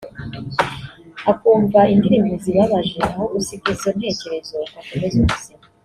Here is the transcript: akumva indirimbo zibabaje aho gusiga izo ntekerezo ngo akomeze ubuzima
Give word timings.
akumva 1.31 1.79
indirimbo 1.93 2.33
zibabaje 2.43 2.99
aho 3.09 3.23
gusiga 3.33 3.67
izo 3.73 3.89
ntekerezo 3.97 4.55
ngo 4.63 4.77
akomeze 4.81 5.15
ubuzima 5.19 5.63